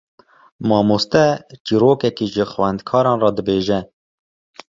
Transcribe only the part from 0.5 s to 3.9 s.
Mamoste çîrokekê ji xwendekaran re dibêje.